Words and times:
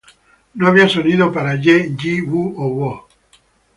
No 0.55 0.65
había 0.67 0.89
sonidos 0.89 1.31
para 1.35 1.53
ye, 1.63 1.75
yi, 1.99 2.13
wu 2.29 2.43
o 2.57 2.65
wo. 2.77 2.91